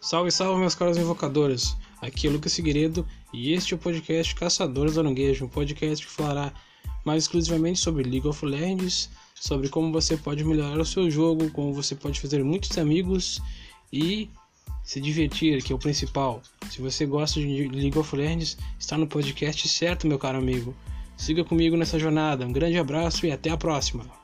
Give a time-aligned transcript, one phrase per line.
[0.00, 1.76] Salve, salve, meus caros invocadores!
[2.00, 6.10] Aqui é Lucas Figueiredo e este é o podcast Caçadores do Aranguejo, um podcast que
[6.10, 6.54] falará
[7.04, 11.74] mais exclusivamente sobre League of Legends, sobre como você pode melhorar o seu jogo, como
[11.74, 13.42] você pode fazer muitos amigos
[13.92, 14.30] e
[14.82, 16.42] se divertir, que é o principal.
[16.70, 20.74] Se você gosta de League of Legends, está no podcast certo, meu caro amigo.
[21.14, 22.46] Siga comigo nessa jornada.
[22.46, 24.19] Um grande abraço e até a próxima!